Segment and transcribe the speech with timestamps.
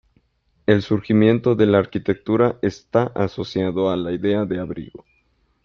[0.65, 5.05] El surgimiento de la arquitectura está asociado a la idea de abrigo.